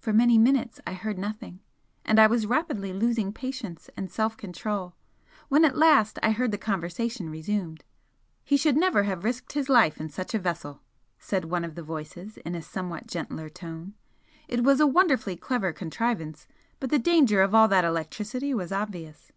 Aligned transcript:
For 0.00 0.12
many 0.12 0.36
minutes 0.36 0.80
I 0.84 0.94
heard 0.94 1.16
nothing 1.16 1.60
and 2.04 2.18
I 2.18 2.26
was 2.26 2.44
rapidly 2.44 2.92
losing 2.92 3.32
patience 3.32 3.88
and 3.96 4.10
self 4.10 4.36
control, 4.36 4.96
when 5.48 5.64
at 5.64 5.76
last 5.76 6.18
I 6.24 6.32
heard 6.32 6.50
the 6.50 6.58
conversation 6.58 7.30
resumed, 7.30 7.84
"He 8.44 8.56
should 8.56 8.76
never 8.76 9.04
have 9.04 9.22
risked 9.22 9.52
his 9.52 9.68
life 9.68 10.00
in 10.00 10.08
such 10.08 10.34
a 10.34 10.40
vessel" 10.40 10.80
said 11.20 11.44
one 11.44 11.64
of 11.64 11.76
the 11.76 11.84
voices 11.84 12.36
in 12.38 12.56
a 12.56 12.62
somewhat 12.62 13.06
gentler 13.06 13.48
tone 13.48 13.94
"It 14.48 14.64
was 14.64 14.80
a 14.80 14.88
wonderfully 14.88 15.36
clever 15.36 15.72
contrivance, 15.72 16.48
but 16.80 16.90
the 16.90 16.98
danger 16.98 17.40
of 17.40 17.54
all 17.54 17.68
that 17.68 17.84
electricity 17.84 18.52
was 18.54 18.72
obvious. 18.72 19.30